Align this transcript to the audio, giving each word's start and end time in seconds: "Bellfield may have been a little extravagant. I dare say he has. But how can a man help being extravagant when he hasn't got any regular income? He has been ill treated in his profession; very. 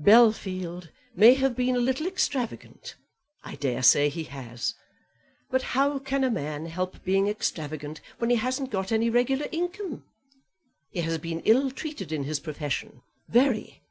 "Bellfield 0.00 0.88
may 1.14 1.34
have 1.34 1.54
been 1.54 1.76
a 1.76 1.78
little 1.78 2.06
extravagant. 2.06 2.96
I 3.42 3.56
dare 3.56 3.82
say 3.82 4.08
he 4.08 4.24
has. 4.24 4.72
But 5.50 5.60
how 5.76 5.98
can 5.98 6.24
a 6.24 6.30
man 6.30 6.64
help 6.64 7.02
being 7.04 7.28
extravagant 7.28 8.00
when 8.16 8.30
he 8.30 8.36
hasn't 8.36 8.70
got 8.70 8.92
any 8.92 9.10
regular 9.10 9.46
income? 9.52 10.06
He 10.88 11.02
has 11.02 11.18
been 11.18 11.40
ill 11.40 11.70
treated 11.70 12.12
in 12.12 12.24
his 12.24 12.40
profession; 12.40 13.02
very. 13.28 13.82